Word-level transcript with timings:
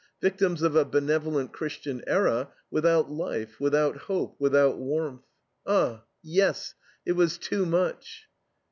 Victims 0.19 0.63
of 0.63 0.75
a 0.75 0.83
benevolent 0.83 1.53
Christian 1.53 2.01
era, 2.07 2.49
without 2.71 3.11
life, 3.11 3.59
without 3.59 3.95
hope, 3.97 4.35
without 4.39 4.79
warmth. 4.79 5.27
Ah, 5.63 6.05
yes, 6.23 6.73
it 7.05 7.11
was 7.11 7.37
too 7.37 7.67
much! 7.67 8.27